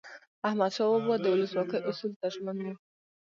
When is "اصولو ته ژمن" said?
1.89-2.57